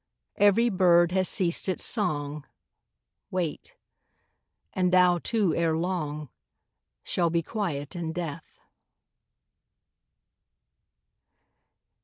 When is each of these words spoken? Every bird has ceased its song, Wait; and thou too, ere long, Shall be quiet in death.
Every 0.37 0.69
bird 0.71 1.11
has 1.11 1.29
ceased 1.29 1.69
its 1.69 1.85
song, 1.85 2.43
Wait; 3.29 3.75
and 4.73 4.91
thou 4.91 5.19
too, 5.19 5.53
ere 5.53 5.77
long, 5.77 6.29
Shall 7.03 7.29
be 7.29 7.43
quiet 7.43 7.95
in 7.95 8.11
death. 8.11 8.57